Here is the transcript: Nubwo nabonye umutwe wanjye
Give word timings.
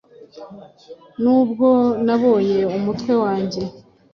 Nubwo 1.21 1.67
nabonye 2.05 2.59
umutwe 2.77 3.13
wanjye 3.23 3.61